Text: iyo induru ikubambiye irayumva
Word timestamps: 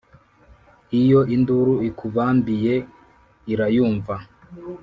iyo 1.01 1.19
induru 1.35 1.73
ikubambiye 1.89 2.73
irayumva 3.53 4.15